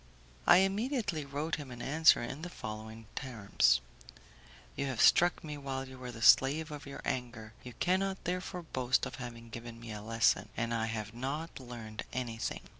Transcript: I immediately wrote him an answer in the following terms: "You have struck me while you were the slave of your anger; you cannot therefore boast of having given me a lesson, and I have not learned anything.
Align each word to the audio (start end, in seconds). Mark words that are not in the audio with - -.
I 0.47 0.57
immediately 0.57 1.25
wrote 1.25 1.57
him 1.57 1.69
an 1.69 1.79
answer 1.79 2.23
in 2.23 2.41
the 2.41 2.49
following 2.49 3.05
terms: 3.15 3.81
"You 4.75 4.87
have 4.87 4.99
struck 4.99 5.43
me 5.43 5.59
while 5.59 5.87
you 5.87 5.99
were 5.99 6.11
the 6.11 6.23
slave 6.23 6.71
of 6.71 6.87
your 6.87 7.01
anger; 7.05 7.53
you 7.63 7.73
cannot 7.73 8.23
therefore 8.23 8.63
boast 8.63 9.05
of 9.05 9.17
having 9.17 9.49
given 9.51 9.79
me 9.79 9.91
a 9.91 10.01
lesson, 10.01 10.49
and 10.57 10.73
I 10.73 10.87
have 10.87 11.13
not 11.13 11.59
learned 11.59 12.01
anything. 12.13 12.61